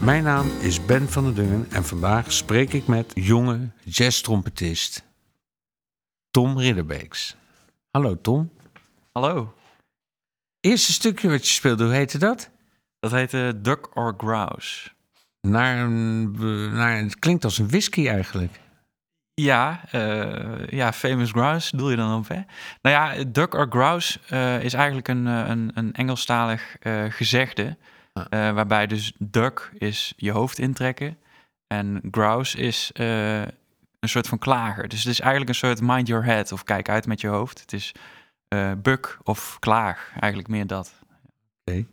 [0.00, 5.04] Mijn naam is Ben van der Dungen en vandaag spreek ik met jonge jazztrompetist
[6.30, 7.36] Tom Ridderbeeks.
[7.90, 8.50] Hallo Tom.
[9.12, 9.54] Hallo,
[10.60, 12.50] Eerste stukje wat je speelde, hoe heette dat?
[12.98, 14.90] dat heet eh, Duck or Grouse.
[15.40, 16.30] Naar een,
[16.74, 18.60] naar, het klinkt als een whisky eigenlijk.
[19.34, 22.40] Ja, eh, ja, Famous Grouse doe je dan op, hè?
[22.82, 27.76] Nou ja, Duck or Grouse eh, is eigenlijk een, eh, een, een Engelstalig eh, gezegde.
[28.28, 31.18] Eh, waarbij dus duck is je hoofd intrekken.
[31.66, 34.88] En grouse is eh, een soort van klager.
[34.88, 37.60] Dus het is eigenlijk een soort mind your head of kijk uit met je hoofd.
[37.60, 37.92] Het is
[38.48, 40.92] eh buk of klaag, eigenlijk meer dat.
[41.64, 41.86] Oké.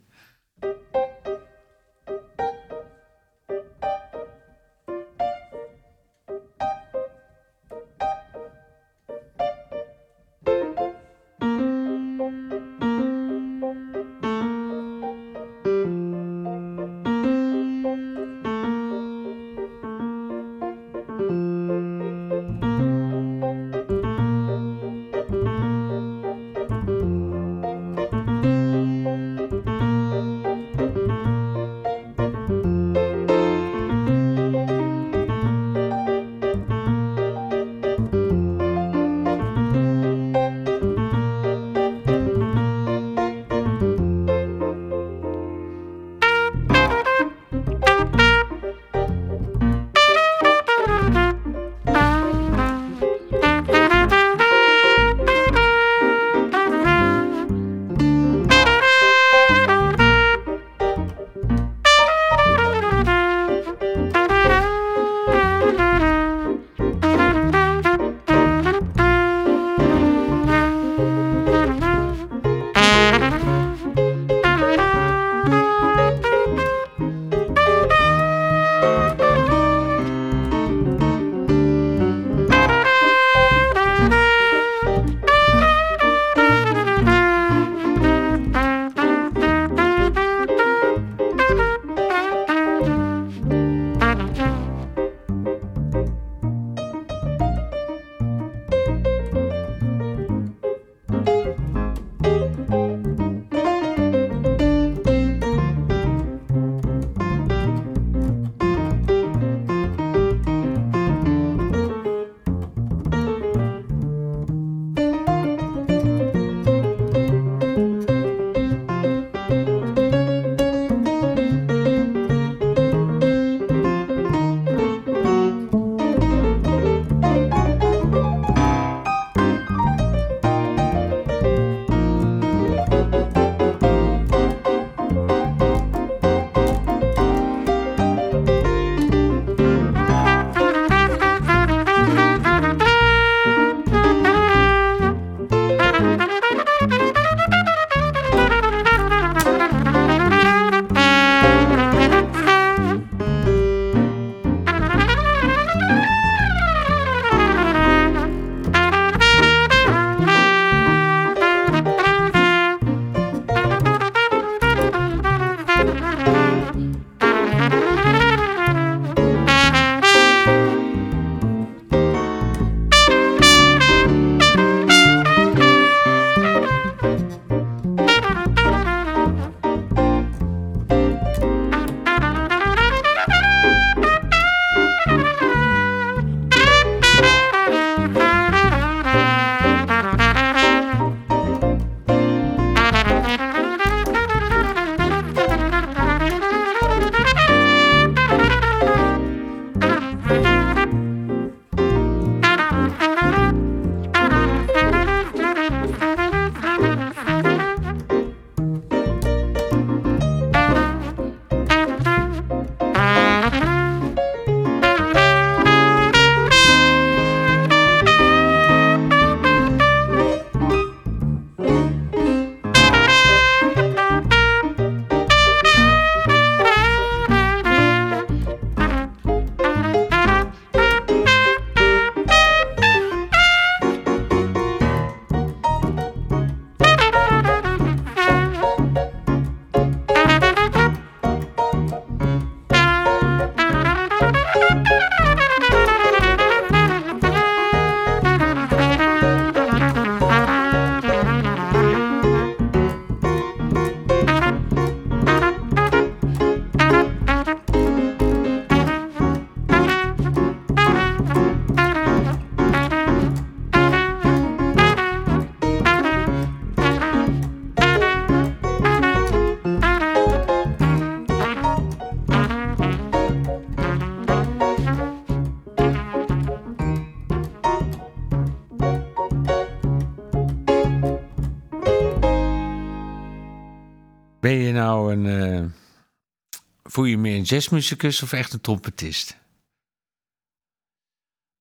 [286.97, 289.37] Voel je meer een jazzmuzikus of echt een trompetist?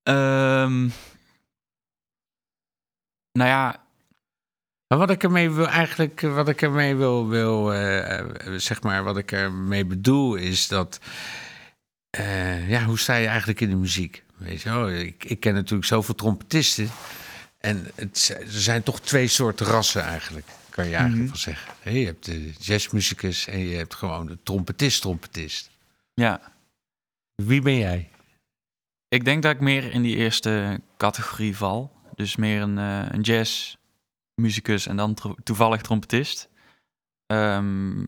[0.03, 0.89] Ehm,
[3.31, 3.85] nou ja,
[4.87, 9.03] Maar wat ik ermee wil eigenlijk, wat ik ermee wil, wil eh, eh, zeg maar,
[9.03, 10.99] wat ik ermee bedoel is dat,
[12.09, 14.23] eh, ja, hoe sta je eigenlijk in de muziek?
[14.37, 16.89] Weet je wel, ik, ik ken natuurlijk zoveel trompetisten
[17.59, 20.47] en het, er zijn toch twee soorten rassen eigenlijk,
[20.77, 21.27] kan je eigenlijk Mhm.
[21.33, 21.73] wel zeggen.
[21.79, 25.69] Hè, Je hebt de jazzmuzikus en je hebt gewoon de trompetist-trompetist.
[26.13, 26.41] ja,
[27.35, 28.09] Wie ben jij?
[29.07, 31.91] ik denk dat ik meer in die eerste categorie val.
[32.15, 36.49] Dus meer een, eh een jazzmuzikus en dan toevallig trompetist.
[37.25, 38.05] Ehm,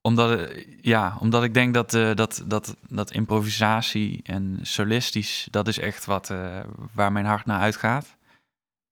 [0.00, 5.68] omdat, eh, ja, omdat ik denk dat, eh, dat, dat, dat improvisatie en solistisch, dat
[5.68, 6.60] is echt wat, eh,
[6.94, 8.16] waar mijn hart naar uitgaat.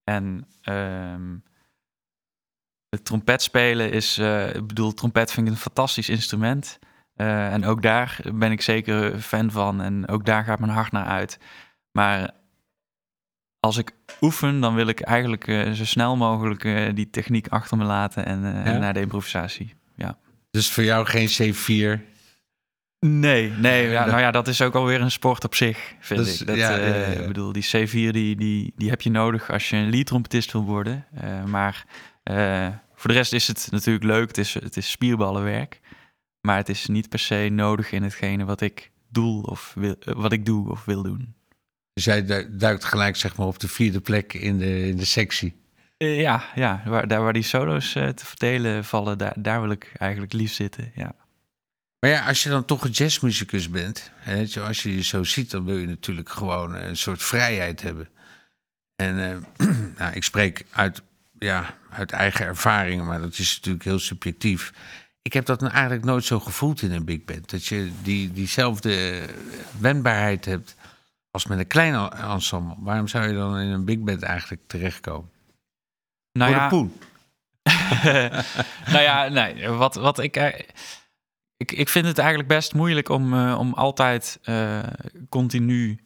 [0.04, 1.36] En ehm,
[2.92, 6.78] het trompet spelen is, eh, ik bedoel, trompet vind ik een fantastisch instrument.
[7.14, 10.92] Eh, en ook daar ben ik zeker fan van en ook daar gaat mijn hart
[10.92, 11.38] naar uit.
[11.92, 12.30] Maar
[13.60, 13.90] als ik
[14.20, 16.62] oefen, dan wil ik eigenlijk eh, zo snel mogelijk
[16.96, 18.40] die techniek achter me laten en,
[18.80, 19.74] naar de improvisatie.
[19.96, 20.18] Ja.
[20.50, 22.00] Dus voor jou geen C4?
[23.06, 23.88] Nee, nee.
[23.88, 26.46] Ja, nou ja, dat is ook alweer een sport op zich, vind is- ik.
[26.46, 26.76] Dat, ja.
[26.76, 30.64] Ik bedoel, die C4 die, die, die heb je nodig als je een lead-trompetist wil
[30.64, 31.06] worden.
[31.46, 31.84] Maar
[32.22, 34.28] eh, voor de rest is het natuurlijk leuk.
[34.28, 35.80] Het is, het is spierballenwerk.
[36.40, 40.14] Maar het is niet per se nodig in hetgene wat ik doe of wil, eh,
[40.14, 41.34] wat ik doe of wil doen.
[41.92, 45.04] Dus jij du- duikt gelijk zeg maar op de vierde plek in de, in de
[45.04, 45.54] sectie.
[45.96, 49.92] Eh, ja, ja waar, daar waar die solo's te verdelen vallen, daar, daar wil ik
[49.96, 50.92] eigenlijk liefst zitten.
[50.94, 51.14] Ja.
[51.98, 55.50] Maar ja, als je dan toch een jazzmuzikus bent, hè, zoals je je zo ziet,
[55.50, 58.08] dan wil je natuurlijk gewoon een soort vrijheid hebben.
[58.96, 59.44] En
[59.98, 61.02] nou, ik spreek uit,
[61.42, 64.72] ja, uit eigen ervaringen, maar dat is natuurlijk heel subjectief.
[65.22, 67.50] Ik heb dat nou eigenlijk nooit zo gevoeld in een big band.
[67.50, 69.26] Dat je die, diezelfde
[69.78, 70.76] wendbaarheid hebt
[71.30, 72.76] als met een klein en- ensemble.
[72.78, 75.30] Waarom zou je dan in een big band eigenlijk terechtkomen?
[76.32, 76.92] Nou Voor ja, de poen.
[78.92, 80.58] nou ja, nee, wat, wat ik, eh,
[81.56, 81.72] ik...
[81.72, 84.82] Ik vind het eigenlijk best moeilijk om, eh, om altijd eh,
[85.28, 86.04] continu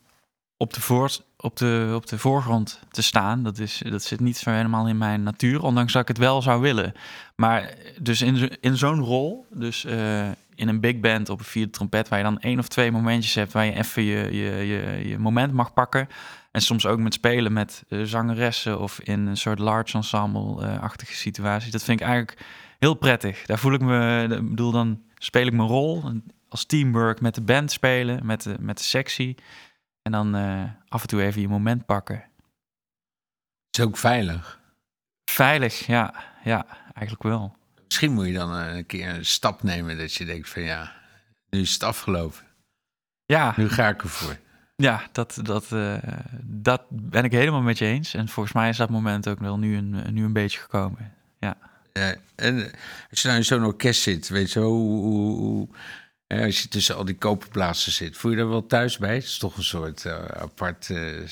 [0.57, 1.11] op de, voor,
[1.47, 3.43] op, de, op de voorgrond te staan.
[3.43, 6.43] Dat, is, dat zit niet zo helemaal in mijn natuur, ondanks dat ik het wel
[6.43, 6.93] zou willen.
[7.37, 11.71] Maar dus in, in zo'n rol, dus eh, in een big band op een vierde
[11.71, 12.09] trompet...
[12.09, 15.19] waar je dan één of twee momentjes hebt waar je even je, je, je, je
[15.19, 16.09] moment mag pakken...
[16.51, 21.71] En soms ook met spelen met eh, zangeressen of in een soort large ensemble-achtige situatie.
[21.71, 22.39] Dat vind ik eigenlijk
[22.79, 23.47] heel prettig.
[23.47, 26.03] Daar voel ik me, ik bedoel, dan speel ik mijn rol
[26.49, 29.37] als teamwork met de band spelen, met de, met de sectie.
[30.07, 32.25] En dan eh, af en toe even je moment pakken.
[33.71, 34.61] is ook veilig.
[35.31, 37.57] Veilig, ja, ja, eigenlijk wel.
[37.85, 40.93] Misschien moet je dan eh, een keer een stap nemen dat je denkt van ja,
[41.51, 42.45] nu is het afgelopen.
[43.25, 44.37] Ja, Nu ga ik ervoor.
[44.77, 45.97] ja dat, dat, eh,
[46.43, 48.15] dat ben ik helemaal met je eens.
[48.15, 51.15] En volgens mij is dat moment ook wel nu een, nu een beetje gekomen.
[51.39, 51.57] Ja,
[51.93, 52.19] en
[52.65, 52.73] eh,
[53.11, 55.69] als je nou in zo'n orkest zit, weet je hoe, hoe, hoe-
[56.27, 59.15] als je tussen al die koperplaatsen zit, voel je daar wel thuis bij?
[59.15, 61.23] Het is toch een soort eh, apart eh,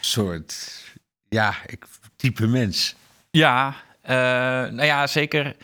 [0.00, 0.82] soort,
[1.28, 2.96] ja, ik, type mens.
[3.30, 4.14] Ja, eh,
[4.72, 5.56] nou ja, zeker.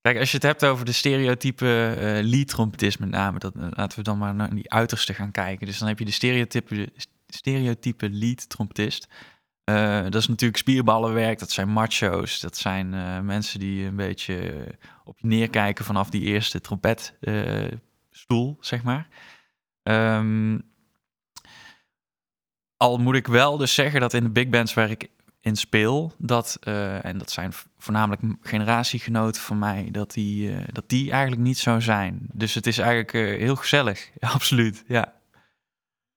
[0.00, 4.04] Kijk, als je het hebt over de stereotype eh lead-trompetist met name, dat, laten we
[4.04, 5.66] dan maar naar die uiterste gaan kijken.
[5.66, 6.92] Dus dan heb je de stereotype,
[7.26, 9.08] stereotype lead-trompetist.
[9.74, 14.52] Eh, dat is natuurlijk spierballenwerk, dat zijn macho's, dat zijn eh, mensen die een beetje
[14.52, 14.72] eh,
[15.04, 19.08] op je neerkijken vanaf die eerste trompetstoel, zeg maar.
[19.82, 20.58] Ehm,
[22.76, 25.08] al moet ik wel dus zeggen dat in de big bands waar ik
[25.40, 30.88] in speel, dat, eh, en dat zijn voornamelijk generatiegenoten van mij, dat die, eh, dat
[30.88, 32.28] die eigenlijk niet zo zijn.
[32.32, 35.14] Dus het is eigenlijk eh, heel gezellig, absoluut, ja.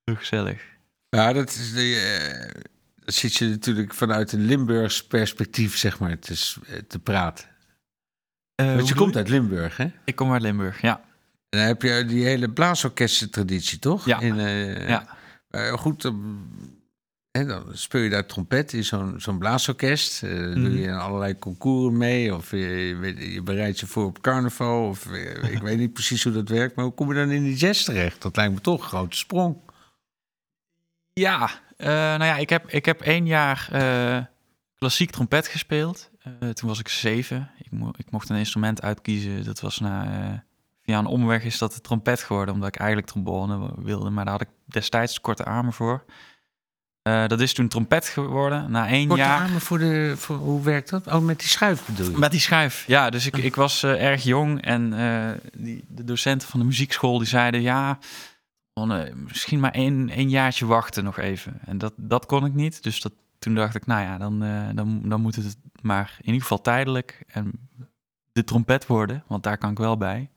[0.03, 0.63] Heel gezellig.
[1.09, 2.61] Ja, dat is de, eh,
[3.05, 6.33] zit je natuurlijk vanuit een Limburgs perspectief, zeg maar, te,
[6.67, 7.45] eh, te praten.
[8.55, 9.91] Want je komt uit Limburg, hè?
[10.05, 11.01] Ik kom uit Limburg, ja.
[11.49, 14.05] En dan heb je die hele blaasorkestentraditie, toch?
[14.05, 14.19] Ja.
[14.19, 15.17] In, eh, Ja.
[15.49, 16.47] eh, goed, dan,
[17.71, 20.23] speel je daar trompet in zo'n zo'n blaasorkest.
[20.23, 20.53] Eh, Mhm.
[20.63, 22.35] Doe je in allerlei concours mee.
[22.35, 24.87] Of je, je, je bereidt je voor op carnaval.
[24.87, 26.75] Of eh, ik weet niet precies hoe dat werkt.
[26.75, 28.21] Maar hoe kom je dan in die jazz terecht?
[28.21, 29.57] Dat lijkt me toch een grote sprong.
[31.13, 34.25] Ja, eh, nou ja, ik heb, ik heb één jaar eh,
[34.75, 36.09] klassiek trompet gespeeld.
[36.19, 37.51] Eh, toen was ik zeven.
[37.57, 39.43] Ik, mo ik mocht een instrument uitkiezen.
[39.43, 40.39] Dat was na, eh,
[40.83, 44.09] via een omweg is dat de trompet geworden, omdat ik eigenlijk trombone wilde.
[44.09, 46.05] Maar daar had ik destijds te korte armen voor.
[47.03, 48.71] Eh, dat is toen trompet geworden.
[48.71, 49.41] Na één Korte jaar.
[49.41, 50.13] armen voor de...
[50.17, 51.07] Voor, hoe werkt dat?
[51.07, 52.17] Oh, met die schuif bedoel je?
[52.17, 53.09] Met die schuif, ja.
[53.09, 57.17] Dus ik, ik was eh, erg jong en eh, die, de docenten van de muziekschool
[57.17, 57.61] die zeiden...
[57.61, 57.97] ja,
[58.73, 61.59] eh, misschien maar één, één jaartje wachten nog even.
[61.65, 62.83] En dat, dat kon ik niet.
[62.83, 66.25] Dus dat, toen dacht ik, nou ja, dan, eh, dan, dan moet het maar in
[66.25, 67.69] ieder geval tijdelijk en
[68.31, 69.23] de trompet worden.
[69.27, 70.29] Want daar kan ik wel bij.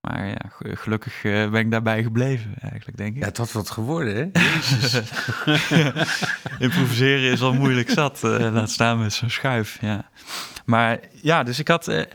[0.00, 3.20] Maar ja, ge- gelukkig eh, ben ik daarbij gebleven eigenlijk, denk ik.
[3.20, 4.40] Ja, het had wat geworden, hè?
[4.40, 5.02] Jezus.
[6.58, 8.24] Improviseren is al moeilijk zat.
[8.24, 9.78] eh, laat staan met zo'n schuif.
[9.80, 10.10] Ja.
[10.64, 12.06] Maar ja, dus ik had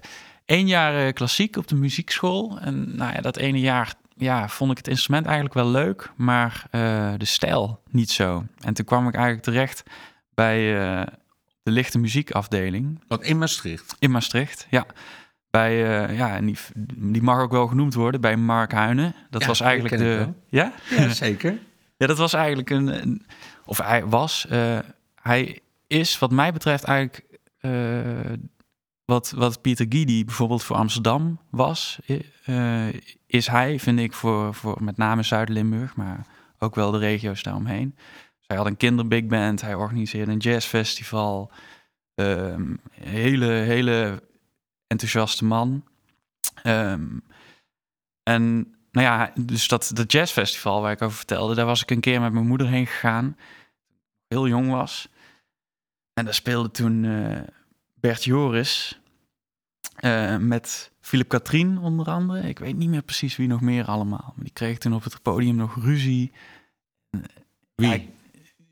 [0.46, 2.60] één jaar klassiek op de muziekschool.
[2.60, 6.66] En nou ja, dat ene jaar ja, vond ik het instrument eigenlijk wel leuk, maar
[6.72, 8.46] eh, de stijl niet zo.
[8.60, 9.84] En toen kwam ik eigenlijk terecht
[10.34, 11.06] bij eh,
[11.64, 13.96] de lichte muziekafdeling Wat in Maastricht.
[14.00, 14.68] in Maastricht.
[14.70, 14.86] Ja.
[15.50, 16.58] Bij, eh, ja, en die,
[16.96, 19.16] die mag ook wel genoemd worden, bij Mark Huinen.
[19.30, 20.28] Dat Ja, was eigenlijk de.
[20.50, 20.74] Ja?
[20.90, 21.58] Ja, zeker.
[21.98, 23.02] Ja, dat was eigenlijk een.
[23.02, 23.26] een-
[23.66, 24.46] of hij was.
[25.22, 27.24] hij is, wat mij betreft, eigenlijk.
[29.06, 32.00] Wat, wat Pieter Guidi bijvoorbeeld voor Amsterdam was.
[32.46, 32.88] eh,
[33.26, 36.28] is hij, vind ik, voor, voor met name Zuid-Limburg, maar
[36.60, 37.96] ook wel de regio's daaromheen.
[38.40, 41.52] Zij had een kinderbig band, hij organiseerde een jazzfestival.
[42.16, 44.24] Ehm, hele, hele
[44.88, 45.84] enthousiaste man.
[46.64, 47.18] Ehm,
[48.24, 52.00] en nou ja, dus dat, dat jazzfestival waar ik over vertelde, daar was ik een
[52.00, 53.38] keer met mijn moeder heen gegaan.
[54.28, 55.10] Heel jong was.
[56.14, 57.42] En daar speelde toen eh,
[58.06, 59.00] Bert Joris
[59.96, 62.48] eh, met Philip Katrien onder andere.
[62.48, 64.34] Ik weet niet meer precies wie nog meer allemaal.
[64.36, 66.32] Maar die kreeg toen op het podium nog ruzie.
[67.76, 68.14] Wie?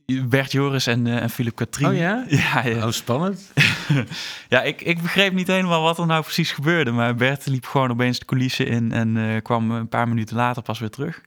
[0.05, 1.89] Ja, Bert Joris en, eh, en Philip Katrien.
[1.89, 2.25] Oh ja?
[2.43, 2.85] Ja, ja.
[2.85, 3.51] Oh, spannend.
[4.49, 6.91] ja ik, ik begreep niet helemaal wat er nou precies gebeurde.
[6.91, 10.63] Maar Bert liep gewoon opeens de coulissen in en eh, kwam een paar minuten later
[10.63, 11.21] pas weer terug.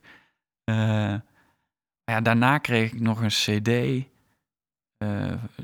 [2.05, 4.05] Ja, daarna kreeg ik nog een cd.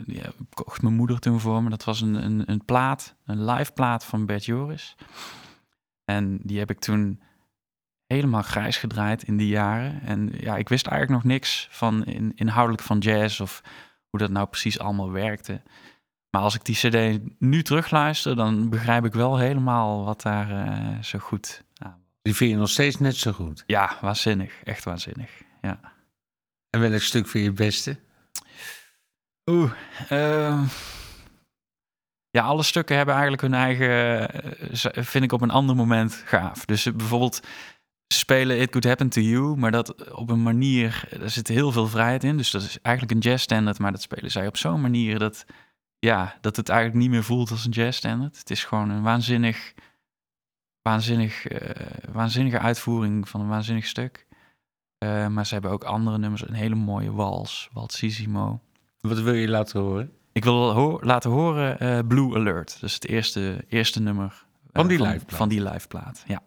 [0.07, 1.71] Ja, kocht mijn moeder toen voor me.
[1.71, 4.97] Dat was een, een, een plaat, een live plaat van Bert Joris.
[6.05, 7.21] En die heb ik toen
[8.07, 10.03] helemaal grijs gedraaid in die jaren.
[10.03, 13.63] En ja, ik wist eigenlijk nog niks van in, inhoudelijk van jazz of
[14.09, 15.63] hoe dat nou precies allemaal werkte.
[16.31, 21.03] Maar als ik die CD nu terugluister, dan begrijp ik wel helemaal wat daar eh,
[21.03, 23.65] zo goed aan Die vind je nog steeds net zo goed.
[23.67, 24.63] Ja, waanzinnig.
[24.65, 25.31] Echt waanzinnig.
[25.61, 25.81] Ja.
[26.71, 27.99] En welk stuk vind je het beste?
[29.51, 29.73] Oeh.
[30.09, 30.65] ehm,
[32.31, 36.65] ja, alle stukken hebben eigenlijk hun eigen, eh, vind ik op een ander moment gaaf.
[36.65, 37.41] Dus eh, bijvoorbeeld
[38.13, 41.87] spelen It Could Happen To You, maar dat op een manier, er zit heel veel
[41.87, 42.37] vrijheid in.
[42.37, 45.45] Dus dat is eigenlijk een jazz standard, maar dat spelen zij op zo'n manier dat,
[45.99, 48.39] ja, dat het eigenlijk niet meer voelt als een jazz standard.
[48.39, 49.75] Het is gewoon een waanzinnig,
[50.83, 54.27] waanzinnig, eh, waanzinnige uitvoering van een waanzinnig stuk.
[54.99, 58.61] Eh, maar ze hebben ook andere nummers, een hele mooie wals, Waltzissimo.
[59.09, 60.13] Wat wil je laten horen?
[60.33, 62.81] Ik wil ho- laten horen eh, Blue Alert.
[62.81, 64.25] Dus het eerste, eerste nummer.
[64.25, 65.39] eh, Van die liveplaat.
[65.39, 66.43] Van die liveplaat, ja.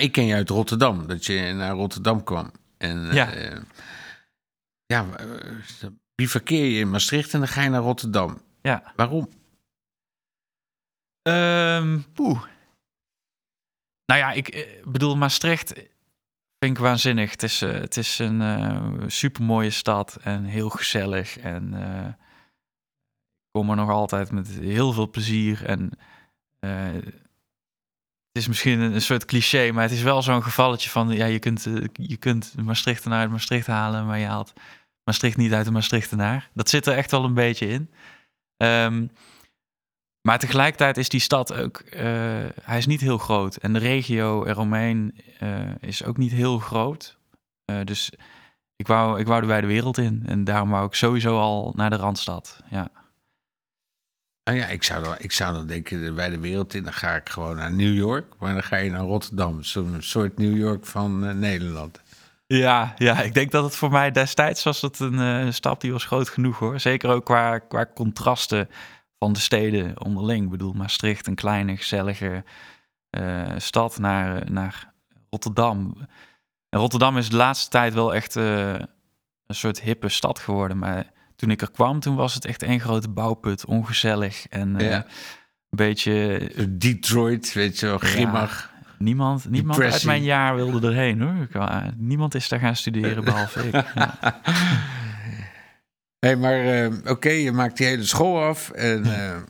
[0.00, 2.50] Maar ik ken je uit Rotterdam, dat je naar Rotterdam kwam.
[2.78, 3.34] En Ja.
[3.34, 3.62] ja,
[4.86, 8.42] ja eh, bivakkeer je in Maastricht en dan ga je naar Rotterdam.
[8.62, 8.92] Ja.
[8.96, 9.28] Waarom?
[11.22, 12.42] Ehm poeh.
[14.06, 15.72] Nou ja, ik eh, bedoel, Maastricht
[16.58, 17.30] vind ik waanzinnig.
[17.30, 21.38] Het is, eh, het is een eh supermooie stad en heel gezellig.
[21.38, 25.66] En eh, ik kom er nog altijd met heel veel plezier.
[25.66, 25.90] En
[26.58, 26.96] eh,
[28.32, 31.08] het is misschien een, soort cliché, maar het is wel zo'n gevalletje van...
[31.08, 34.52] Ja, je kunt, eh, je kunt Maastrichtenaar uit Maastricht halen, maar je haalt
[35.04, 36.50] Maastricht niet uit de Maastrichtenaar.
[36.54, 37.90] Dat zit er echt wel een beetje in.
[38.56, 39.06] Ehm,
[40.20, 42.02] maar tegelijkertijd is die stad ook, eh,
[42.62, 43.56] hij is niet heel groot.
[43.56, 47.18] En de regio eromheen eh, is ook niet heel groot.
[47.84, 48.12] Dus
[48.76, 50.22] ik wou, ik wou er bij de wereld in.
[50.26, 52.60] En daarom wou ik sowieso al naar de Randstad.
[52.70, 52.90] Ja,
[54.50, 57.14] Nou ja, ik zou, dan, ik zou dan denken, bij de wereld in, dan ga
[57.14, 58.34] ik gewoon naar New York.
[58.38, 62.00] Maar dan ga je naar Rotterdam, zo'n soort New York van eh, Nederland.
[62.46, 65.92] ja, ja, ik denk dat het voor mij destijds was het een eh, stap die
[65.92, 66.80] was groot genoeg hoor.
[66.80, 68.68] Zeker ook qua, qua contrasten
[69.18, 70.44] van de steden onderling.
[70.44, 72.44] Ik bedoel, Maastricht, een kleine, gezellige
[73.10, 74.92] eh, stad, naar, naar
[75.30, 75.96] Rotterdam.
[76.68, 78.74] En Rotterdam is de laatste tijd wel echt eh,
[79.46, 80.78] een soort hippe stad geworden.
[80.78, 84.90] Maar toen ik er kwam, toen was het echt één grote bouwput, ongezellig en eh,
[84.90, 85.04] een
[85.70, 86.50] beetje...
[86.68, 88.72] Detroit, weet je wel, grimmig.
[88.98, 91.42] Niemand, niemand uit mijn jaar wilde erheen hoor.
[91.42, 93.84] Ik, eh, niemand is daar gaan studeren behalve ik.
[93.94, 94.40] Ja.
[96.26, 98.70] Hé, maar eh, oké, je maakt die hele school af.
[98.70, 99.42] En, eh,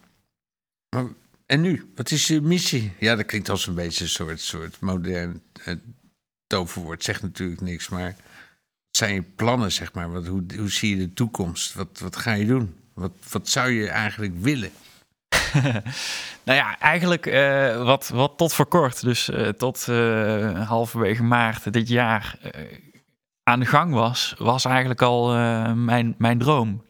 [0.89, 1.05] maar,
[1.47, 1.91] en nu?
[1.95, 2.93] Wat is je missie?
[2.99, 5.75] Ja, dat klinkt als een beetje een soort, soort modern eh,
[6.47, 7.05] toverwoord.
[7.05, 8.17] Zegt natuurlijk niks, maar
[8.91, 10.13] zijn je plannen, zeg maar?
[10.13, 11.75] Wat, hoe, hoe zie je de toekomst?
[11.75, 12.75] Wat, wat ga je doen?
[12.95, 14.71] Wat, wat zou je eigenlijk willen?
[16.45, 21.73] nou ja, eigenlijk eh, wat, wat tot voor kort, dus eh, tot eh, halverwege maart
[21.73, 22.39] dit jaar
[23.43, 25.29] aan de gang was, was eigenlijk al
[25.75, 26.85] mijn, mijn droom.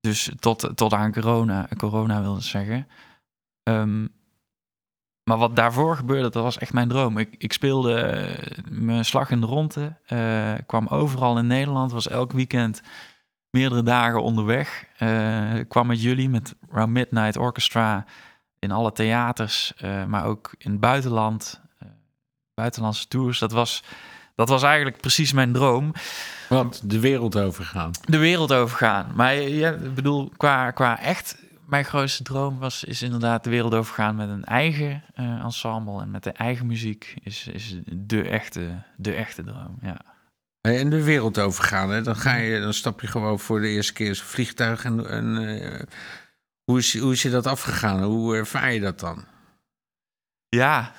[0.00, 2.88] Dus tot, tot aan corona, corona wilde zeggen.
[3.62, 4.06] Ehm,
[5.30, 7.18] maar wat daarvoor gebeurde, dat was echt mijn droom.
[7.18, 12.08] Ik, ik speelde eh, mijn slag in de ronde, eh, kwam overal in Nederland, was
[12.08, 12.82] elk weekend
[13.50, 14.84] meerdere dagen onderweg.
[14.96, 18.04] Eh, kwam met jullie, met Round Midnight Orchestra,
[18.58, 19.72] in alle theaters,
[20.08, 21.60] maar ook in het buitenland,
[22.54, 23.38] buitenlandse tours.
[23.38, 23.82] Dat was,
[24.34, 25.92] dat was eigenlijk precies mijn droom.
[26.48, 26.80] Wat?
[26.84, 27.90] De wereld overgaan.
[28.04, 29.12] De wereld overgaan.
[29.14, 31.36] Maar ja, ik bedoel, qua, qua echt,
[31.70, 36.10] mijn grootste droom was, is inderdaad de wereld overgaan met een eigen eh, ensemble en
[36.10, 37.14] met de eigen muziek.
[37.22, 40.00] Is, is de, echte, de echte droom, ja.
[40.60, 42.02] En de wereld overgaan, hè?
[42.02, 44.84] Dan, ga je, dan stap je gewoon voor de eerste keer zo'n vliegtuig.
[44.84, 45.86] En, en eh,
[46.64, 48.02] hoe, is, hoe is je dat afgegaan?
[48.02, 49.24] Hoe ervaar je dat dan?
[50.48, 50.92] Ja.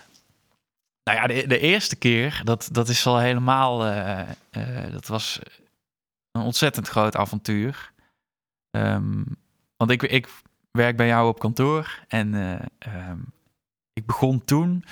[1.03, 3.85] Nou ja, de, de eerste keer, dat, dat is al helemaal...
[3.85, 5.39] eh, dat was
[6.31, 7.91] een ontzettend groot avontuur.
[8.69, 9.23] Ehm,
[9.77, 10.27] want ik, ik
[10.71, 13.19] werk bij jou op kantoor en eh, ehm,
[13.93, 14.85] ik begon toen...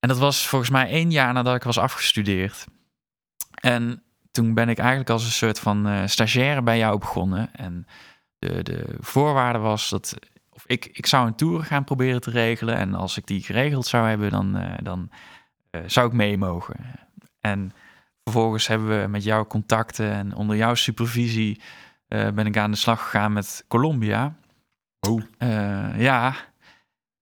[0.00, 2.66] En dat was volgens mij één jaar nadat ik was afgestudeerd.
[3.54, 7.54] En toen ben ik eigenlijk als een soort van eh, stagiaire bij jou begonnen.
[7.54, 7.86] En
[8.38, 10.14] de, de voorwaarde was dat
[10.50, 12.76] of ik, ik zou een tour gaan proberen te regelen.
[12.76, 15.10] En als ik die geregeld zou hebben, dan, eh, dan
[15.86, 16.76] zou ik mee mogen.
[17.40, 17.72] En
[18.22, 21.60] vervolgens hebben we met jou contacten en onder jouw supervisie
[22.08, 24.34] ben ik aan de slag gegaan met Colombia.
[25.08, 25.22] Oh.
[25.38, 26.34] Eh, ja,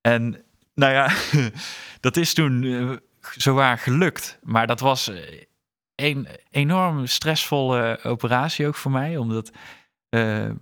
[0.00, 1.10] en nou ja,
[2.00, 2.90] dat is toen eh,
[3.36, 4.38] zowaar gelukt.
[4.42, 5.42] Maar dat was eh,
[5.94, 9.52] een enorm stressvolle operatie ook voor mij, omdat
[10.10, 10.56] ik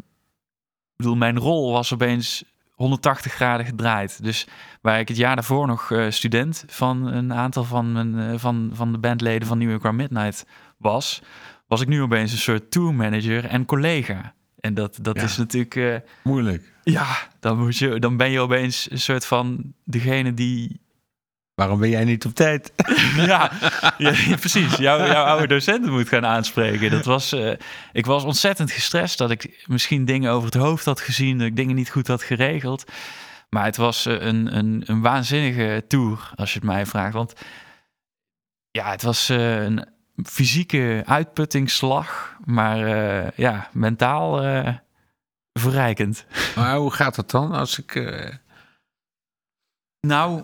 [0.97, 4.23] bedoel, mijn rol was opeens 180 graden gedraaid.
[4.23, 4.47] Dus
[4.81, 8.99] waar ik het jaar daarvoor nog student van een aantal van, mijn, van, van de
[8.99, 11.23] bandleden van New York Midnight was,
[11.67, 14.35] was ik nu opeens een soort tourmanager en collega.
[14.61, 15.23] En dat, dat Ja.
[15.23, 16.73] is natuurlijk, Moeilijk.
[16.91, 20.81] Ja, dan, moet je, dan ben je opeens een soort van degene die
[21.61, 22.73] Waarom ben jij niet op tijd?
[23.17, 23.51] ja,
[24.41, 24.77] precies.
[24.77, 26.91] Jouw, jouw oude docenten moet gaan aanspreken.
[26.91, 27.53] Dat was, eh,
[27.93, 31.57] ik was ontzettend gestrest dat ik misschien dingen over het hoofd had gezien, dat ik
[31.57, 32.85] dingen niet goed had geregeld.
[33.51, 37.15] Maar het was eh, een, een, een waanzinnige tour, als je het mij vraagt.
[37.15, 37.33] Want
[38.71, 39.87] ja, het was eh, een
[40.25, 42.79] fysieke uitputtingsslag, maar
[43.37, 44.43] ja, mentaal
[45.61, 46.25] verrijkend.
[46.57, 47.95] Maar hoe gaat het dan als ik...
[47.95, 48.35] eh,
[50.07, 50.43] Nou,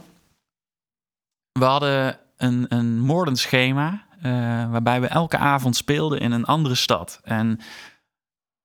[1.52, 4.04] we hadden een, een moordend schema.
[4.22, 4.32] eh,
[4.70, 7.20] waarbij we elke avond speelden in een andere stad.
[7.22, 7.60] En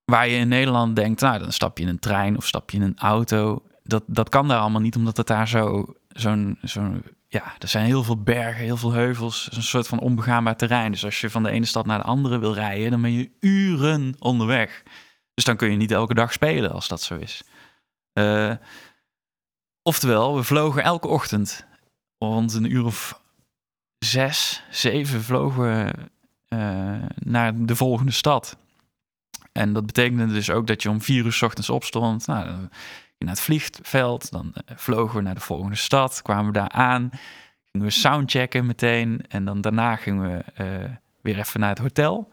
[0.05, 2.77] waar je in Nederland denkt, nou, dan stap je in een trein of stap je
[2.77, 3.63] in een auto.
[3.83, 7.85] Dat, dat kan daar allemaal niet, omdat het daar zo, zo'n, zo'n ja, er zijn
[7.85, 9.49] heel veel bergen, heel veel heuvels.
[9.51, 10.91] Een soort van onbegaanbaar terrein.
[10.91, 13.31] Dus als je van de ene stad naar de andere wil rijden, dan ben je
[13.39, 14.83] uren onderweg.
[15.41, 17.43] Dus dan kun je niet elke dag spelen als dat zo is.
[18.13, 18.53] Uh,
[19.81, 21.65] oftewel, we vlogen elke ochtend
[22.17, 23.21] rond een uur of
[23.97, 25.93] zes, zeven vlogen
[26.49, 28.57] uh, naar de volgende stad.
[29.51, 32.27] En dat betekende dus ook dat je om vier uur s ochtends opstond.
[32.27, 32.45] Nou,
[33.17, 37.09] naar het vliegveld, dan uh, vlogen we naar de volgende stad, kwamen we daar aan,
[37.71, 40.89] gingen we soundchecken meteen en dan daarna gingen we
[41.21, 42.31] weer even naar het hotel.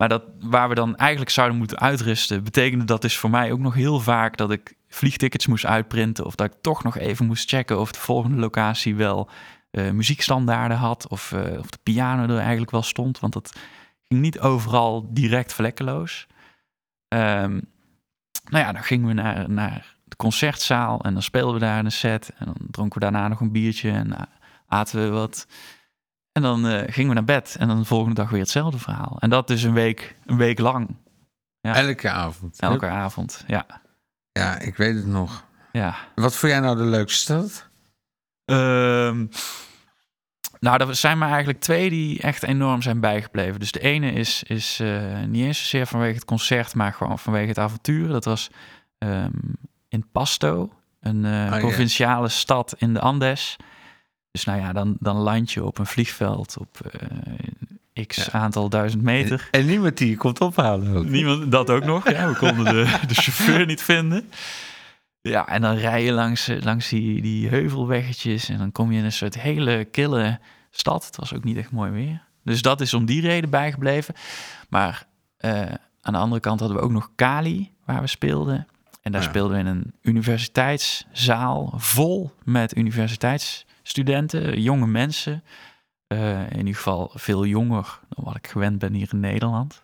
[0.00, 3.58] Maar dat, waar we dan eigenlijk zouden moeten uitrusten, betekende dat dus voor mij ook
[3.58, 7.48] nog heel vaak dat ik vliegtickets moest uitprinten of dat ik toch nog even moest
[7.48, 9.28] checken of de volgende locatie wel
[9.70, 13.52] uh, muziekstandaarden had of, uh, of de piano er eigenlijk wel stond, want dat
[14.08, 16.26] ging niet overal direct vlekkeloos.
[17.08, 17.60] Um,
[18.44, 21.92] nou ja, dan gingen we naar, naar de concertzaal en dan speelden we daar een
[21.92, 24.20] set en dan dronken we daarna nog een biertje en uh,
[24.66, 25.46] aten we wat.
[26.32, 29.16] En dan gingen we naar bed en dan de volgende dag weer hetzelfde verhaal.
[29.18, 30.96] En dat dus een week, een week lang.
[31.60, 31.74] Ja.
[31.74, 32.58] Elke avond.
[32.58, 33.66] Elke avond, ja.
[34.32, 35.44] Ja, ik weet het nog.
[35.72, 35.96] Ja.
[36.14, 37.68] Wat vond jij nou de leukste stad?
[38.44, 39.28] Um,
[40.60, 43.60] nou, er zijn maar eigenlijk twee die echt enorm zijn bijgebleven.
[43.60, 47.48] Dus de ene is, is uh, niet eens zozeer vanwege het concert, maar gewoon vanwege
[47.48, 48.08] het avontuur.
[48.08, 48.50] Dat was
[48.98, 49.56] um,
[49.88, 52.30] in Pasto, een uh, oh, provinciale yeah.
[52.30, 53.56] stad in de Andes.
[54.30, 56.78] Dus nou ja, dan, dan land je op een vliegveld op
[57.96, 58.32] uh, x ja.
[58.32, 59.48] aantal duizend meter.
[59.50, 61.04] En, en, niemand die je komt ophalen ook.
[61.04, 62.10] Niemand, dat ook nog.
[62.10, 64.30] Ja, we konden de, de chauffeur niet vinden.
[65.22, 69.04] Ja, en dan rij je langs, langs die, die heuvelweggetjes en dan kom je in
[69.04, 70.38] een soort hele kille
[70.70, 71.06] stad.
[71.06, 72.22] Het was ook niet echt mooi weer.
[72.44, 74.14] Dus dat is om die reden bijgebleven.
[74.68, 75.06] Maar
[75.40, 75.60] uh,
[76.00, 78.66] aan de andere kant hadden we ook nog Cali, waar we speelden.
[79.02, 79.28] En daar ja.
[79.28, 82.76] speelden we in een universiteitszaal vol met
[83.98, 85.44] universiteitsstudenten, jonge mensen.
[86.12, 89.82] Uh, in ieder geval veel jonger dan wat ik gewend ben hier in Nederland.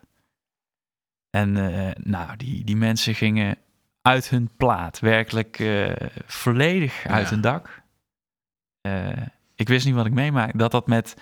[1.29, 3.57] En uh, nou, die, die mensen gingen
[4.01, 4.99] uit hun plaat.
[4.99, 5.91] Werkelijk uh,
[6.25, 7.81] volledig uit hun dak.
[9.55, 10.57] Ik wist niet wat ik meemaakte.
[10.57, 11.15] Dat dat met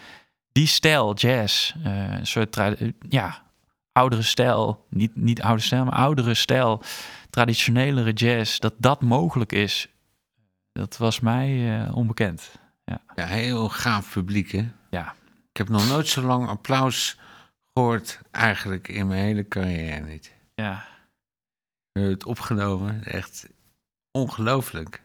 [0.51, 2.61] die stijl, jazz, een soort
[3.09, 3.43] ja,
[3.91, 6.81] oudere stijl, niet, niet oude stijl, maar oudere stijl,
[7.29, 9.89] traditionelere jazz, dat dat mogelijk is.
[10.71, 12.51] Dat was mij onbekend.
[12.85, 13.01] Ja.
[13.15, 14.71] ja, heel gaaf publiek, hè?
[14.89, 15.15] Ja.
[15.51, 17.19] Ik heb nog nooit zo lang applaus
[17.73, 20.33] gehoord, eigenlijk in mijn hele carrière niet.
[20.55, 20.85] Ja
[22.03, 23.03] het opgenomen.
[23.03, 23.49] Echt
[24.11, 25.03] ongelooflijk.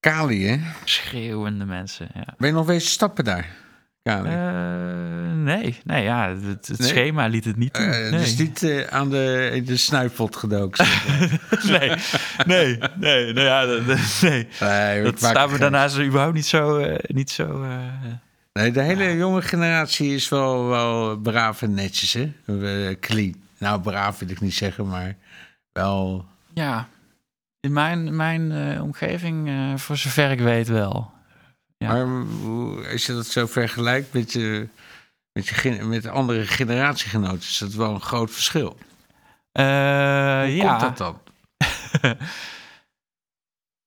[0.00, 0.72] Kali, hè?
[0.84, 2.34] Schreeuwende mensen, ja.
[2.38, 3.56] Ben je nog wezen stappen daar?
[4.02, 6.88] Uh, nee, nee, ja, het, het nee?
[6.88, 7.84] schema liet het niet toe.
[7.84, 8.10] Uh, nee.
[8.10, 10.86] Dus niet uh, aan de, de snuifpot gedoken?
[11.66, 11.92] nee,
[12.46, 13.64] nee, nee, nou ja,
[14.20, 14.48] nee.
[14.60, 16.86] nee dat staat me daarnaast überhaupt niet zo...
[17.06, 17.66] niet zo
[18.52, 22.32] nee, de hele jonge generatie is wel, wel braaf en netjes, hè?
[23.00, 23.34] clean.
[23.58, 25.16] Nou, braaf wil ik niet zeggen, maar
[25.72, 26.24] wel.
[26.54, 26.88] Ja,
[27.60, 31.18] in mijn, mijn omgeving, voor zover ik weet wel.
[31.84, 32.04] Ja.
[32.04, 34.68] Maar als je dat zo vergelijkt met, je,
[35.32, 38.78] met, je, met andere generatiegenoten, is dat wel een groot verschil.
[39.52, 39.64] Uh,
[40.42, 40.68] Hoe ja.
[40.68, 41.20] komt dat dan?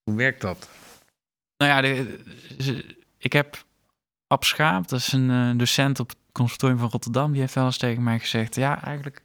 [0.04, 0.70] Hoe werkt dat?
[1.58, 3.66] Nou ja, de, ik heb
[4.28, 7.78] Ab Schaap, dat is een docent op het conservatorium van Rotterdam, die heeft wel eens
[7.78, 9.22] tegen mij gezegd: ja, eigenlijk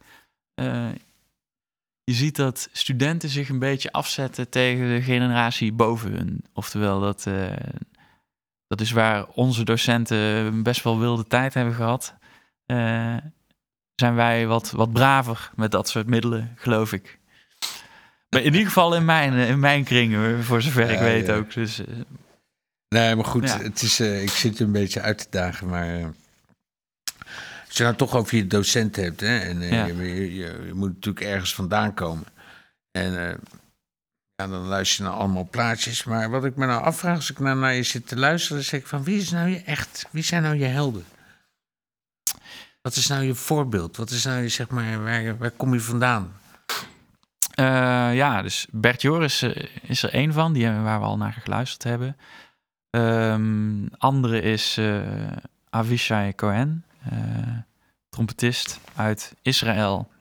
[0.61, 0.89] uh,
[2.03, 6.45] je ziet dat studenten zich een beetje afzetten tegen de generatie boven hun.
[6.53, 7.51] Oftewel, dat, uh,
[8.69, 12.13] dat is waar onze docenten best wel wilde tijd hebben gehad.
[12.65, 13.17] Uh,
[13.95, 17.19] zijn wij wat, wat braver met dat soort middelen, geloof ik.
[18.29, 21.35] Maar in ieder geval in mijn, in mijn kringen, voor zover ja, ik weet ja.
[21.35, 21.53] ook.
[21.53, 21.81] Dus,
[22.87, 23.57] nee, maar goed, ja.
[23.61, 26.13] het is, ik zit een beetje uit te dagen, maar
[27.67, 29.85] als je nou toch over je docent hebt, hè, en ja.
[29.85, 32.25] je, je, je, moet natuurlijk ergens vandaan komen.
[32.91, 33.39] En
[34.39, 36.03] ja, dan luister je naar allemaal plaatjes.
[36.03, 38.79] Maar wat ik me nou afvraag, als ik nou naar je zit te luisteren, zeg
[38.79, 41.05] ik van wie is nou je echt, wie zijn nou je helden?
[42.81, 43.97] Wat is nou je voorbeeld?
[43.97, 46.33] Wat is nou je, zeg maar, waar, waar kom je vandaan?
[47.59, 49.43] Uh, ja, dus Bert Joris
[49.81, 52.17] is er één van, die, waar we al naar geluisterd hebben.
[52.89, 54.79] Um, andere is
[55.69, 56.85] Avishai Cohen.
[57.13, 57.57] Uh,
[58.09, 60.11] trompetist uit Israël.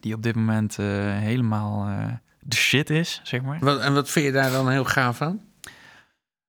[0.00, 0.86] Die op dit moment uh,
[1.18, 2.04] helemaal uh,
[2.48, 3.58] de shit is, zeg maar.
[3.58, 5.40] Wat, en wat vind je daar dan heel gaaf aan?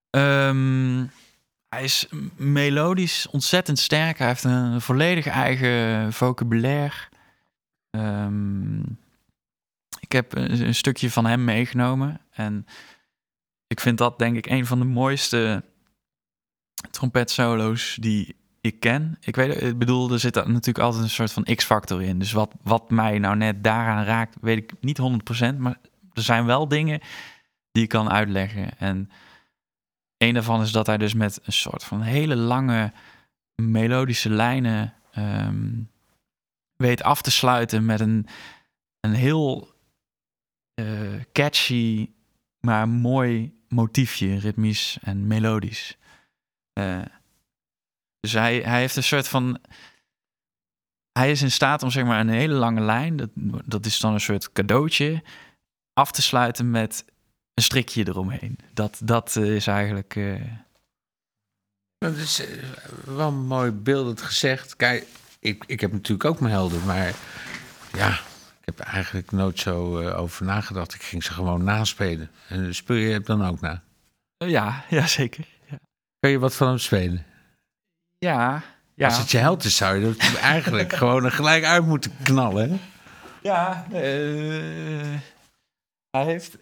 [0.09, 1.11] Um,
[1.69, 4.17] hij is melodisch ontzettend sterk.
[4.17, 6.95] Hij heeft een volledig eigen vocabulaire.
[7.89, 8.97] Um,
[9.99, 12.21] ik heb een, een, stukje van hem meegenomen.
[12.31, 12.65] En
[13.67, 15.63] ik vind dat denk ik een van de mooiste
[16.91, 19.17] trompetsolo's die ik ken.
[19.21, 22.19] Ik weet, ik bedoel, er zit natuurlijk altijd een soort van X-factor in.
[22.19, 24.99] Dus wat, wat mij nou net daaraan raakt, weet ik niet
[25.53, 25.57] 100%.
[25.57, 25.77] Maar
[26.13, 26.99] er zijn wel dingen
[27.71, 28.77] die ik kan uitleggen.
[28.77, 29.09] En
[30.17, 32.93] een daarvan is dat hij dus met een soort van hele lange
[33.55, 35.81] melodische lijnen ehm,
[36.75, 38.27] weet af te sluiten met een,
[38.99, 39.73] een heel
[40.73, 42.09] eh, catchy,
[42.59, 45.97] maar mooi motiefje, ritmisch en melodisch.
[46.73, 47.01] Uh,
[48.19, 49.59] dus hij, hij heeft een soort van.
[51.11, 53.29] Hij is in staat om zeg maar een hele lange lijn, dat,
[53.65, 55.23] dat is dan een soort cadeautje,
[55.93, 57.05] af te sluiten met
[57.53, 58.57] een strikje eromheen.
[58.73, 60.15] Dat, dat is eigenlijk.
[60.15, 60.41] Uh...
[61.97, 62.63] Dat is uh,
[63.05, 64.75] wel mooi beeldend gezegd.
[64.75, 65.07] Kijk,
[65.39, 67.15] ik, ik heb natuurlijk ook mijn helden, maar
[67.93, 68.09] ja,
[68.59, 70.93] ik heb eigenlijk nooit zo uh, over nagedacht.
[70.93, 72.31] Ik ging ze gewoon naspelen.
[72.47, 73.83] En speel je dan ook na?
[74.37, 75.47] Ja, ja zeker.
[75.69, 75.79] Ja.
[76.19, 77.25] Kun je wat van hem spelen?
[78.19, 79.05] Ja, ja.
[79.05, 82.69] Als het je held is, zou je dat eigenlijk gewoon er gelijk uit moeten knallen.
[82.69, 82.79] Hè?
[83.41, 83.97] Ja, uh,
[86.11, 86.57] hij heeft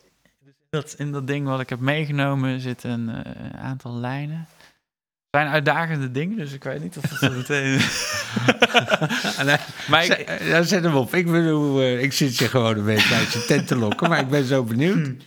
[0.69, 4.37] dat, in dat ding wat ik heb meegenomen zit een uh, aantal lijnen.
[4.37, 7.79] Het zijn uitdagende dingen, dus ik weet niet of het zo meteen.
[9.45, 9.57] nee,
[9.89, 11.13] maar ik, zet hem op.
[11.13, 14.19] Ik, bedoel, uh, ik zit je gewoon een beetje uit je tent te lokken, maar
[14.19, 15.05] ik ben zo benieuwd.
[15.05, 15.17] Hmm.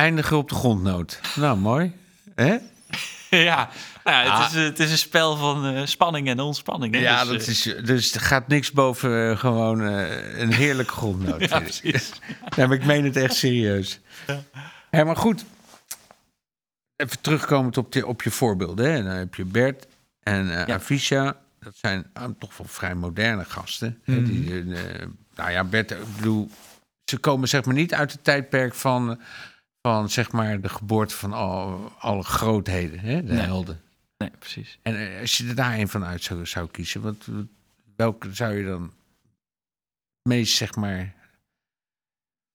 [0.00, 1.20] Eindigen op de grondnoot.
[1.34, 1.92] Nou, mooi.
[2.34, 2.56] Hè?
[3.50, 3.70] ja,
[4.04, 6.94] nou ja, het, is, het is een spel van uh, spanning en ontspanning.
[6.94, 7.00] Hè?
[7.00, 11.40] Ja, dus, dat is, dus er gaat niks boven uh, gewoon uh, een heerlijke grondnoot.
[11.48, 12.12] ja, precies.
[12.56, 14.00] ja, maar ik meen het echt serieus.
[14.90, 15.04] Ja.
[15.04, 15.44] maar goed.
[16.96, 18.92] Even terugkomend op, de, op je voorbeelden.
[18.92, 19.02] Hè.
[19.02, 19.86] Dan heb je Bert
[20.22, 20.66] en ja.
[20.66, 21.36] Avisha.
[21.58, 24.00] Dat zijn toch wel vrij moderne gasten.
[24.04, 24.64] Mm die,
[25.34, 26.50] nou ja, Bert, ik bedoel,
[27.04, 29.20] ze komen zeg maar niet uit het tijdperk van
[29.82, 33.24] van zeg maar de geboorte van al, alle grootheden, hè?
[33.24, 33.42] de nee.
[33.42, 33.80] helden.
[34.16, 34.78] Nee, precies.
[34.82, 37.28] En als je er daar een van uit zou, zou kiezen, wat,
[37.96, 38.92] welke zou je dan
[40.22, 41.14] meest, zeg maar,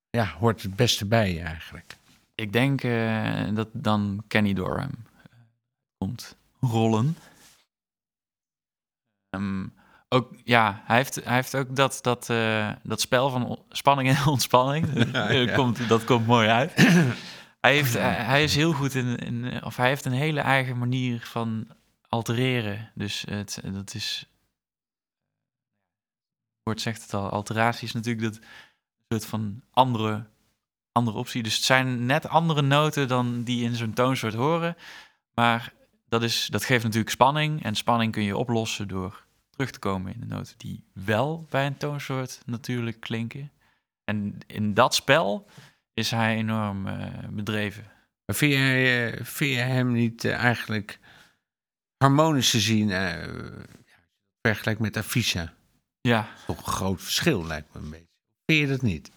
[0.10, 1.98] ja, hoort het beste bij je eigenlijk?
[2.36, 4.92] Ik denk uh, dat dan Kenny Dorham
[5.98, 7.18] komt rollen.
[9.30, 9.74] Um,
[10.16, 14.26] ook, ja, hij heeft, hij heeft ook dat, dat, uh, dat spel van spanning en
[14.36, 15.12] ontspanning.
[15.12, 15.56] Ja, ja.
[15.56, 16.74] komt, dat komt mooi uit.
[17.60, 20.78] hij, heeft, hij, hij, is heel goed in, in, of hij heeft een hele eigen
[20.78, 21.68] manier van
[22.10, 22.92] altereren.
[22.94, 24.18] Dus het, dat is,
[26.50, 28.40] het woord zegt het al, alteratie is natuurlijk dat
[29.08, 30.26] soort van andere,
[30.92, 31.44] andere optie.
[31.44, 34.76] Dus het zijn net andere noten dan die in zo'n toonsoort horen.
[35.34, 35.74] Maar
[36.08, 37.64] dat, is, dat geeft natuurlijk spanning.
[37.64, 39.25] En spanning kun je oplossen door
[39.56, 43.52] terug te komen in de noten die wel bij een toonsoort natuurlijk klinken.
[44.04, 45.50] En in dat spel
[45.94, 47.92] is hij enorm uh, bedreven.
[48.26, 51.00] Maar vind je, uh, vind je hem niet uh, eigenlijk
[51.98, 52.90] harmonisch te zien,
[54.42, 55.54] vergelijk met Afisha?
[56.02, 56.30] Ja.
[56.46, 58.08] Toch een groot verschil lijkt me een beetje.
[58.46, 59.12] Vind je dat niet?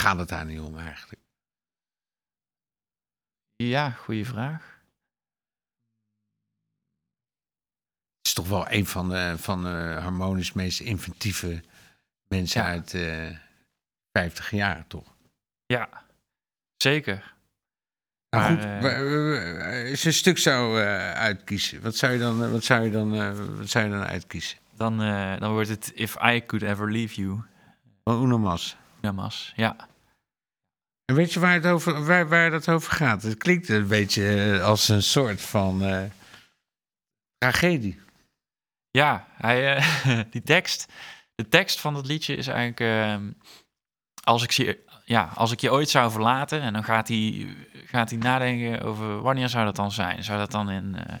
[0.00, 1.22] Gaat het daar niet om eigenlijk?
[3.56, 4.79] Ja, goede vraag.
[8.30, 11.62] Is toch wel een van de, van de harmonisch meest inventieve
[12.28, 12.68] mensen ja.
[12.68, 13.36] uit uh,
[14.12, 15.14] 50 jaar, toch?
[15.66, 15.88] Ja,
[16.76, 17.34] zeker.
[18.30, 22.50] Nou maar, goed, uh, als je een stuk zou uh, uitkiezen, wat zou je dan,
[22.50, 23.10] wat zou je dan,
[23.56, 24.58] wat zou je dan uitkiezen?
[24.76, 24.98] Dan,
[25.38, 27.42] dan wordt het If I Could Ever Leave You.
[28.04, 28.76] Van Uno Mas.
[29.02, 29.76] Uno Mas, ja.
[31.04, 33.22] En weet je waar, het over, waar, waar dat over gaat?
[33.22, 35.82] Het klinkt een beetje als een soort van
[37.38, 38.00] tragedie.
[38.90, 40.92] Ja, hij, uh, die tekst.
[41.34, 42.80] De tekst van dat liedje is eigenlijk.
[42.80, 43.28] Uh,
[44.24, 46.60] als, ik zie, ja, als ik je ooit zou verlaten.
[46.60, 47.46] En dan gaat hij,
[47.86, 50.24] gaat hij nadenken over wanneer zou dat dan zijn?
[50.24, 51.14] Zou dat dan in uh,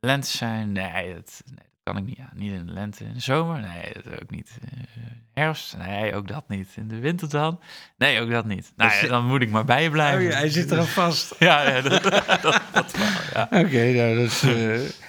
[0.00, 0.72] lente zijn?
[0.72, 2.16] Nee dat, nee, dat kan ik niet.
[2.16, 3.04] Ja, niet in de lente.
[3.04, 3.60] In de zomer?
[3.60, 4.58] Nee, dat ook niet.
[4.64, 5.76] Uh, herfst?
[5.76, 6.68] Nee, ook dat niet.
[6.76, 7.60] In de winter dan?
[7.96, 8.72] Nee, ook dat niet.
[8.76, 10.24] Nou, ja, dan moet ik maar bij je blijven.
[10.24, 11.34] Oh ja, hij zit er al vast.
[11.38, 13.42] ja, ja, dat, dat, dat wel, ja.
[13.42, 14.40] Oké, okay, nou, dat is,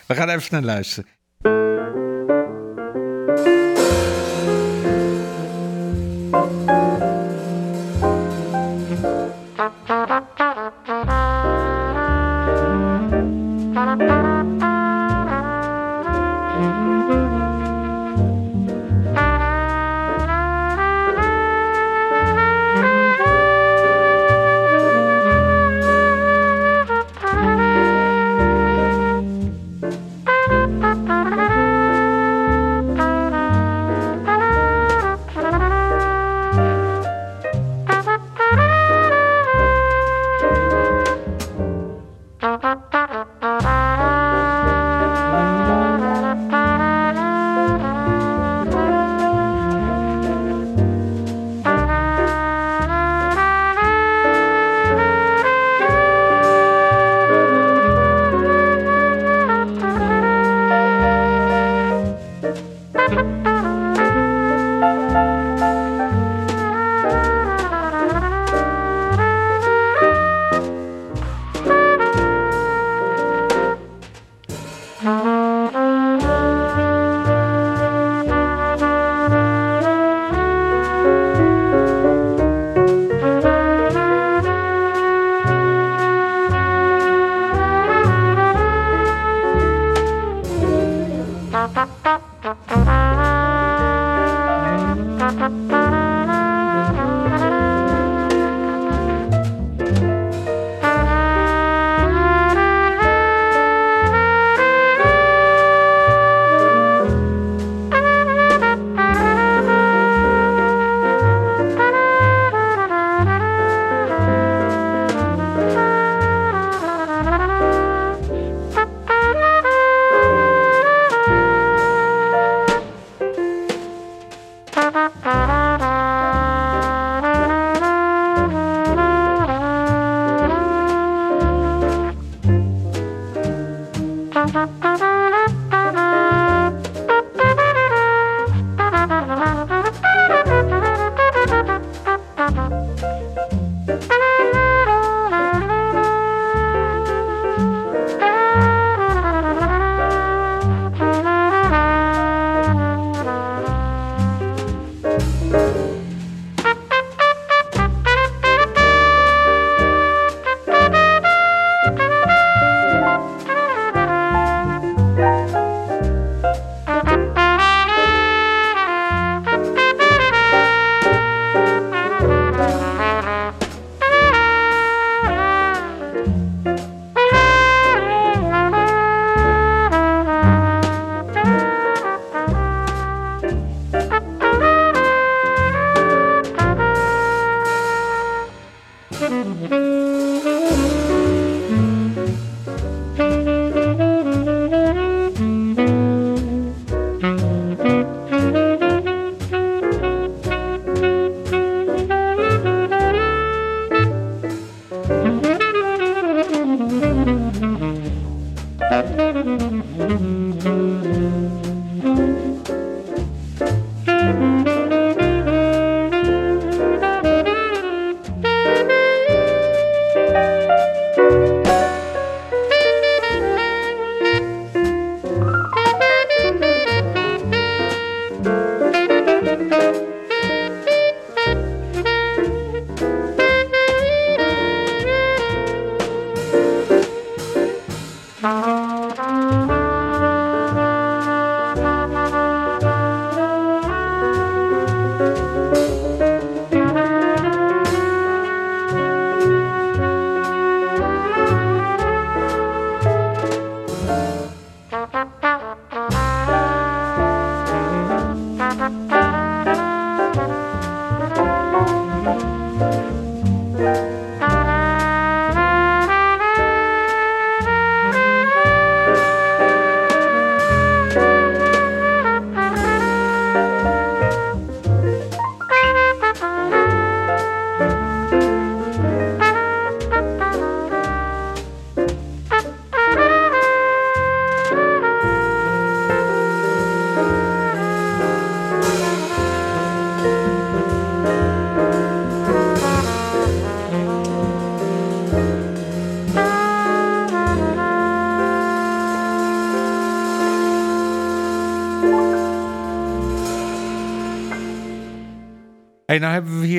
[0.05, 1.09] we gaan even naar luisteren.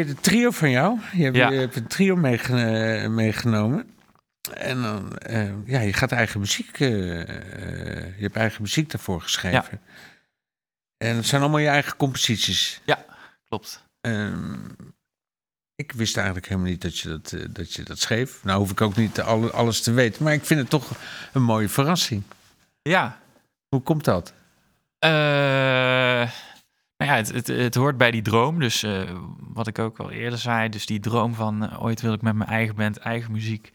[0.04, 0.98] De trio van jou.
[1.12, 1.50] Je hebt, Ja.
[1.50, 3.88] je hebt een trio eh, meegenomen.
[4.54, 9.80] En dan, eh, ja, je gaat eigen muziek, eh, je hebt eigen muziek daarvoor geschreven.
[10.96, 12.80] En het zijn allemaal je eigen composities.
[13.48, 13.84] Klopt.
[14.00, 14.54] Ehm,
[15.74, 18.44] ik wist eigenlijk helemaal niet dat je dat, dat je dat schreef.
[18.44, 20.90] Nou hoef ik ook niet alle- alles te weten, maar ik vind het toch
[21.32, 22.22] een mooie verrassing.
[22.82, 23.18] Ja.
[23.68, 24.32] Hoe komt dat?
[24.98, 26.30] Eh,
[26.96, 28.60] nou ja, het, het, het hoort bij die droom.
[28.60, 30.68] Dus eh, wat ik ook al eerder zei.
[30.68, 33.72] Dus die droom van eh, ooit wil ik met mijn eigen band, eigen muziek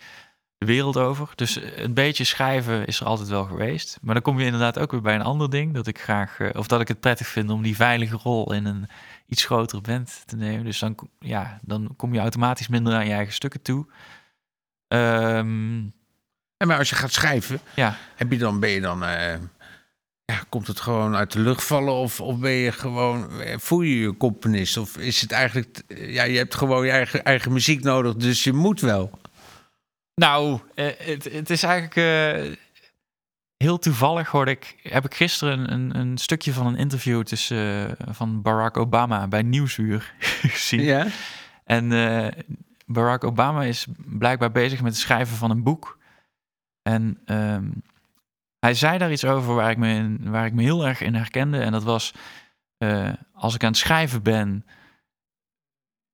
[0.57, 1.29] de wereld over.
[1.35, 3.97] Dus eh, een beetje schrijven is er altijd wel geweest.
[4.01, 5.73] Maar dan kom je inderdaad ook weer bij een ander ding.
[5.73, 8.87] Dat ik graag, of dat ik het prettig vind om die veilige rol in een
[9.27, 10.65] iets grotere band te nemen.
[10.65, 13.85] Dus dan, ja, dan kom je automatisch minder aan je eigen stukken toe.
[14.87, 15.87] Ehm,
[16.57, 17.97] En maar als je gaat schrijven, ja.
[18.15, 19.03] heb je dan, ben je dan,
[20.29, 23.99] ja, komt het gewoon uit de lucht vallen of, of ben je gewoon, voel je
[23.99, 24.77] je componist?
[24.77, 28.53] Of is het eigenlijk, ja, je hebt gewoon je eigen, eigen muziek nodig, dus je
[28.53, 29.19] moet wel.
[30.15, 32.55] Nou, eh, het, het is eigenlijk eh,
[33.57, 38.07] heel toevallig hoorde ik, heb ik gisteren een, een stukje van een interview tussen eh,
[38.13, 40.13] van Barack Obama bij Nieuwsuur
[40.55, 40.81] gezien.
[40.81, 41.07] Ja?
[41.63, 41.89] En
[42.85, 45.97] Barack Obama is blijkbaar bezig met het schrijven van een boek.
[46.81, 47.69] En ehm,
[48.59, 51.15] hij zei daar iets over waar ik me, in, waar ik me heel erg in
[51.15, 51.59] herkende.
[51.59, 52.13] En dat was,
[52.77, 54.65] eh, als ik aan het schrijven ben,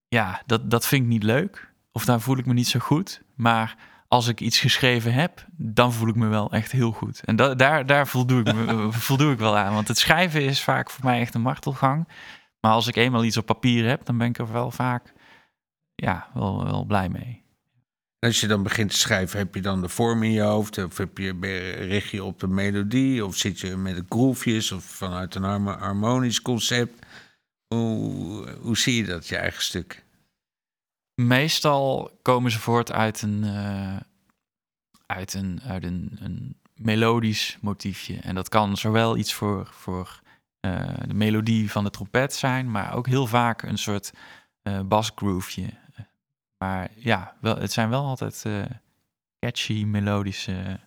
[0.07, 1.73] ja, dat, dat vind ik niet leuk.
[1.91, 3.21] Of daar voel ik me niet zo goed.
[3.35, 3.75] Maar
[4.07, 7.21] als ik iets geschreven heb, dan voel ik me wel echt heel goed.
[7.23, 9.73] En da daar, daar voldoe, ik me, voldoe ik wel aan.
[9.73, 12.07] Want het schrijven is vaak voor mij echt een martelgang.
[12.59, 15.13] Maar als ik eenmaal iets op papier heb, dan ben ik er wel vaak
[15.95, 17.44] ja, wel, wel blij mee.
[18.25, 20.83] Als je dan begint te schrijven, heb je dan de vorm in je hoofd?
[20.83, 21.31] Of heb je,
[21.71, 23.25] richt je op de melodie?
[23.25, 24.71] Of zit je met de groovejes?
[24.71, 27.05] Of vanuit een harmo- harmonisch concept?
[27.67, 30.03] Hoe, hoe zie je dat, je eigen stuk?
[31.21, 33.97] Meestal komen ze voort uit een, eh,
[35.05, 38.17] uit een, uit een, een melodisch motiefje.
[38.17, 40.21] En dat kan zowel iets voor, voor
[40.59, 44.11] eh, de melodie van de trompet zijn, maar ook heel vaak een soort
[44.85, 45.83] basgrooveje.
[46.57, 48.61] Maar ja, wel, het zijn wel altijd eh,
[49.39, 50.79] catchy, melodische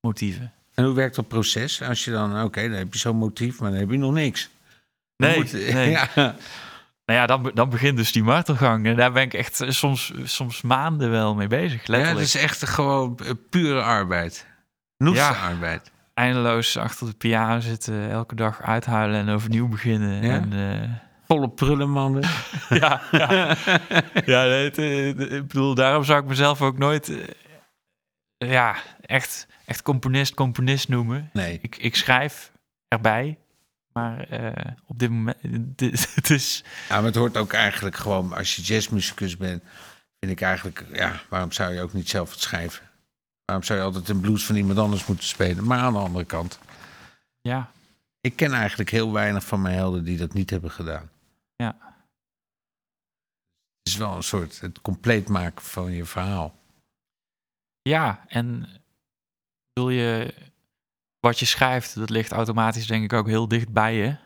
[0.00, 0.52] motieven.
[0.74, 1.82] En hoe werkt dat proces?
[1.82, 4.48] Als je dan, oké, dan heb je zo'n motief, maar dan heb je nog niks.
[5.16, 5.90] Dan Nee, moet- nee.
[5.96, 6.08] Ja.
[6.14, 8.86] Nou ja, dan, dan begint dus die martelgang.
[8.86, 12.14] En daar ben ik echt eh, soms, soms maanden wel mee bezig, ja, letterlijk.
[12.18, 14.46] dat is echt gewoon eh, pure arbeid.
[14.96, 15.30] Noeste Ja.
[15.48, 15.90] arbeid.
[16.14, 20.22] eindeloos achter de piano zitten, elke dag uithuilen en overnieuw beginnen.
[20.22, 20.32] Ja?
[20.34, 22.22] En, Volle prullenmannen.
[22.82, 23.56] ja, ja.
[24.26, 29.46] ja nee, het, eh, ik bedoel, daarom zou ik mezelf ook nooit eh, ja, echt,
[29.64, 31.30] echt componist, componist noemen.
[31.32, 31.58] Nee.
[31.62, 32.52] Ik, ik schrijf
[32.88, 33.38] erbij,
[33.92, 35.36] maar eh, op dit moment,
[35.78, 39.62] dit- het is, Ja, maar het hoort ook eigenlijk gewoon, als je jazzmuzikus bent,
[40.20, 42.86] vind ik eigenlijk, ja, waarom zou je ook niet zelf het schrijven?
[43.44, 45.64] Waarom zou je altijd een blues van iemand anders moeten spelen?
[45.64, 46.58] Maar aan de andere kant,
[47.40, 47.70] ja,
[48.20, 51.10] ik ken eigenlijk heel weinig van mijn helden die dat niet hebben gedaan.
[51.62, 51.76] Ja.
[53.78, 56.56] Het is wel een soort het compleet maken van je verhaal.
[57.82, 58.68] ja, en
[59.72, 60.34] wil je,
[61.20, 64.16] wat je schrijft, dat ligt automatisch denk ik ook heel dicht bij je.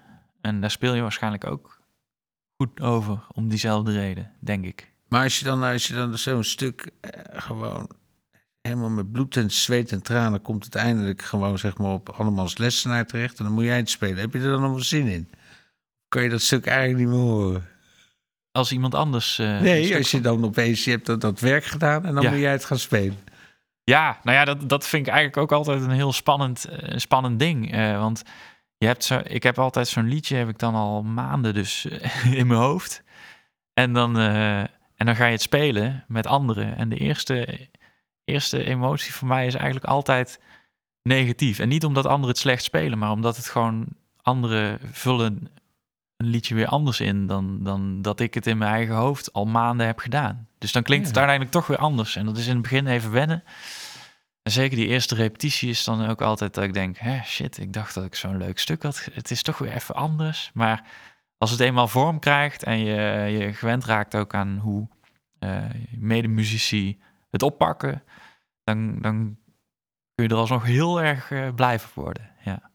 [0.41, 1.81] En daar speel je waarschijnlijk ook
[2.57, 4.93] goed over, om diezelfde reden, denk ik.
[5.09, 7.91] Maar als je dan, als je dan zo'n stuk eh, gewoon
[8.61, 13.07] helemaal met bloed en zweet en tranen komt uiteindelijk gewoon zeg maar op andermans lessenaar
[13.07, 14.17] terecht en dan moet jij het spelen.
[14.17, 15.31] Heb je er dan nog wel zin in?
[16.13, 17.69] Kan je dat stuk eigenlijk niet meer horen?
[18.51, 19.39] Als iemand anders...
[19.39, 22.31] eh, Nee, als je dan opeens je hebt dat, dat werk gedaan en dan Ja.
[22.31, 23.19] moet jij het gaan spelen.
[23.85, 27.39] Ja, nou ja, dat, dat vind ik eigenlijk ook altijd een heel spannend, eh, spannend
[27.39, 27.73] ding.
[27.73, 28.23] eh, want
[28.77, 31.85] je hebt zo, ik heb altijd zo'n liedje, heb ik dan al maanden dus
[32.41, 33.03] in mijn hoofd.
[33.75, 36.77] En dan, en dan ga je het spelen met anderen.
[36.77, 37.69] En de eerste,
[38.25, 40.41] eerste emotie voor mij is eigenlijk altijd
[41.03, 41.59] negatief.
[41.59, 43.87] En niet omdat anderen het slecht spelen, maar omdat het gewoon
[44.23, 45.49] anderen vullen
[46.23, 49.45] een liedje weer anders in dan, dan dat ik het in mijn eigen hoofd al
[49.45, 50.49] maanden heb gedaan.
[50.59, 52.17] Dus dan klinkt het uiteindelijk toch weer anders.
[52.17, 53.45] En dat is in het begin even wennen.
[54.43, 57.73] En zeker die eerste repetitie is dan ook altijd dat ik denk, hè, shit, ik
[57.73, 59.09] dacht dat ik zo'n leuk stuk had.
[59.13, 60.51] Het is toch weer even anders.
[60.55, 60.87] Maar
[61.39, 64.89] als het eenmaal vorm krijgt en je, je gewend raakt ook aan hoe
[65.39, 65.65] eh
[65.97, 67.01] medemuzici
[67.31, 68.03] het oppakken,
[68.65, 69.37] dan, dan
[70.15, 72.31] kun je er alsnog heel erg eh, blij van worden.
[72.45, 72.71] Ja.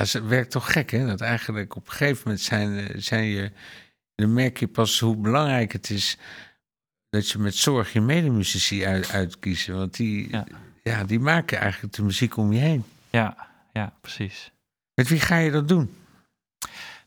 [0.00, 1.06] Ja, het werkt toch gek, hè?
[1.06, 3.52] Dat eigenlijk op een gegeven moment zijn, eh, zijn je...
[4.14, 6.18] Dan merk je pas hoe belangrijk het is
[7.08, 9.76] dat je met zorg je medemuzici uit, uitkiezen.
[9.76, 10.44] Want die, ja.
[10.82, 11.04] Ja.
[11.04, 12.84] die maken eigenlijk de muziek om je heen.
[13.10, 13.36] Ja,
[13.72, 14.50] ja, precies.
[14.94, 15.96] Met wie ga je dat doen?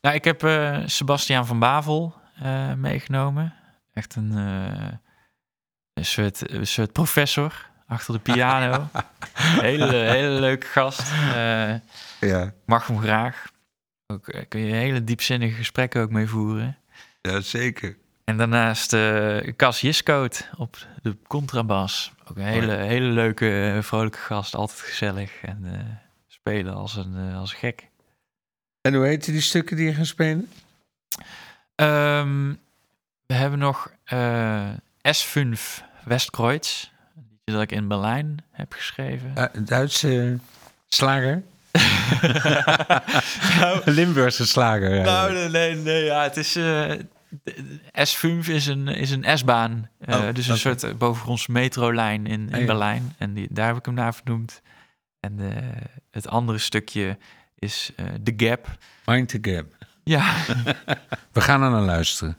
[0.01, 3.53] Nou, ik heb eh, Sebastiaan van Bavel eh, meegenomen.
[3.93, 4.31] Echt een,
[5.93, 8.89] een, soort, een soort professor achter de piano.
[9.69, 11.11] hele, hele leuke gast.
[12.25, 13.51] Ja, mag hem graag.
[14.07, 16.77] Ook, eh, kun je hele diepzinnige gesprekken ook mee voeren.
[17.21, 17.97] ja zeker.
[18.23, 22.11] En daarnaast eh Cas Jiskoot op de contrabas.
[22.29, 24.55] Ook een hele, hele leuke, eh, vrolijke gast.
[24.55, 25.65] Altijd gezellig en
[26.27, 27.87] spelen als een, als een gek.
[28.81, 30.49] En hoe heet die stukken die je gaat spelen?
[31.75, 32.53] Ehm,
[33.25, 34.69] we hebben nog eh,
[35.01, 36.91] S5 Westkreuz.
[37.43, 39.33] Dat ik in Berlijn heb geschreven.
[39.37, 40.39] Uh, Duitse
[40.87, 41.43] slager?
[43.59, 44.95] nou, Limburgse slager.
[44.95, 45.03] ja.
[45.03, 46.55] nou, nee, nee, nee, ja, het is...
[46.55, 46.99] eh, de-
[47.43, 49.89] de S5 is een, is een S-baan.
[49.99, 52.65] Eh, Oh, dus een soort eh, bovengrondse metrolijn in, in Ah, ja.
[52.65, 53.15] Berlijn.
[53.17, 54.61] En die, daar heb ik hem naar vernoemd.
[55.19, 55.39] En
[56.11, 57.17] het andere stukje
[57.59, 57.91] is
[58.23, 58.67] The Gap.
[59.05, 59.65] Mind the Gap.
[60.03, 60.33] Ja,
[61.33, 62.37] We gaan er naar luisteren.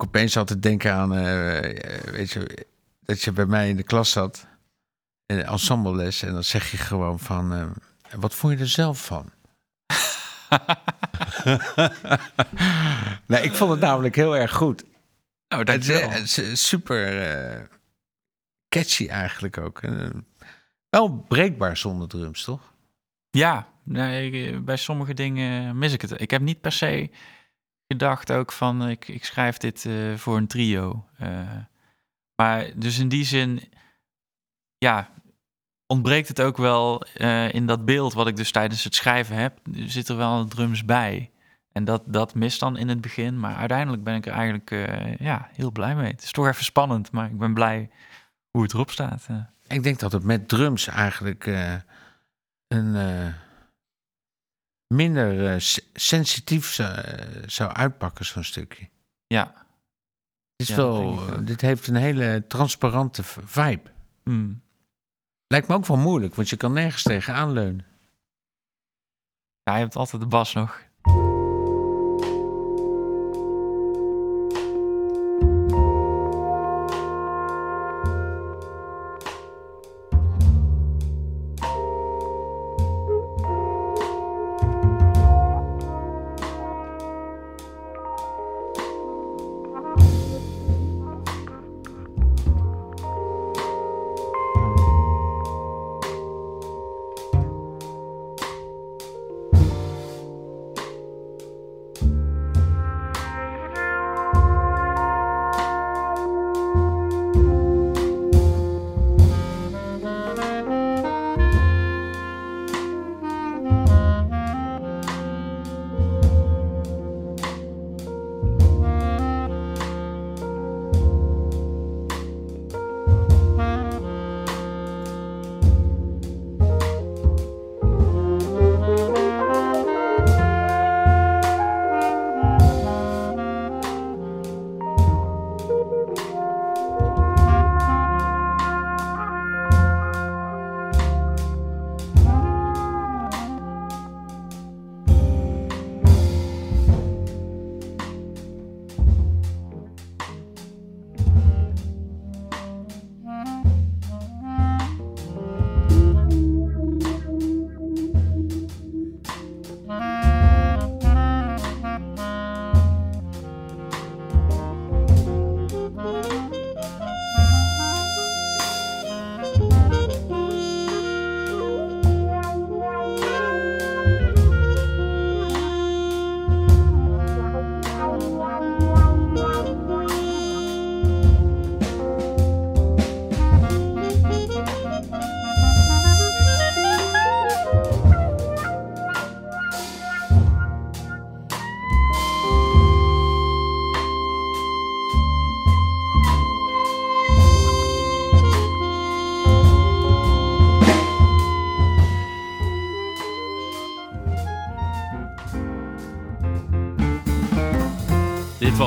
[0.00, 2.66] Ik opeens altijd denken aan, eh, weet je,
[3.00, 4.46] dat je bij mij in de klas zat,
[5.26, 7.66] in ensemblles, en dan zeg je gewoon van, eh,
[8.20, 9.30] wat vond je er zelf van?
[13.26, 14.84] nee, ik vond het namelijk heel erg goed.
[15.48, 15.88] Nou, Het
[16.38, 17.62] is, super eh,
[18.68, 19.82] catchy eigenlijk ook.
[19.82, 20.10] En, eh,
[20.88, 22.72] wel breekbaar zonder drums, toch?
[23.30, 26.20] Ja, nee, eh, bij sommige dingen mis ik het.
[26.20, 27.10] Ik heb niet per se
[27.88, 31.04] gedacht ook van ik, ik schrijf dit eh, voor een trio.
[31.18, 31.56] Eh,
[32.36, 33.62] maar dus in die zin,
[34.78, 35.10] ja,
[35.86, 39.58] ontbreekt het ook wel eh, in dat beeld wat ik dus tijdens het schrijven heb.
[39.74, 41.30] Er zitten wel drums bij.
[41.72, 43.40] En dat, dat mist dan in het begin.
[43.40, 44.70] Maar uiteindelijk ben ik er eigenlijk
[45.18, 46.10] ja, heel blij mee.
[46.10, 47.90] Het is toch even spannend, maar ik ben blij
[48.50, 49.26] hoe het erop staat.
[49.66, 51.46] Ik denk dat het met drums eigenlijk
[52.68, 52.94] een
[54.94, 55.60] minder eh,
[55.94, 58.88] sensitief zou, eh, zou uitpakken, zo'n stukje.
[59.26, 59.66] ja.
[60.56, 61.46] Het is Ja, wel, ook.
[61.46, 63.90] dit heeft een hele transparante vibe.
[64.24, 64.62] Mm.
[65.46, 67.86] Lijkt me ook wel moeilijk, want je kan nergens tegen aanleunen.
[69.62, 70.82] Ja, je hebt altijd de bas nog.